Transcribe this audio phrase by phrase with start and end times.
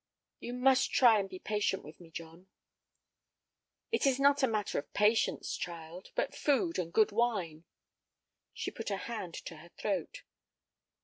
[0.39, 2.47] "You must try and be patient with me, John."
[3.91, 7.65] "It is not a matter of patience, child, but food and good wine."
[8.51, 10.23] She put a hand to her throat.